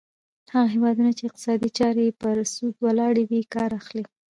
[0.53, 4.03] هغه هیوادونه چې اقتصادي چارې یې پر سود ولاړې وي کار اخلي.